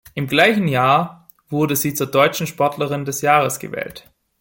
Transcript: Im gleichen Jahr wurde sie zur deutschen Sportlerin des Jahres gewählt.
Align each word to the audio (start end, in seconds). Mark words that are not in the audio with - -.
Im 0.15 0.25
gleichen 0.25 0.67
Jahr 0.67 1.27
wurde 1.47 1.75
sie 1.75 1.93
zur 1.93 2.07
deutschen 2.07 2.47
Sportlerin 2.47 3.05
des 3.05 3.21
Jahres 3.21 3.59
gewählt. 3.59 4.11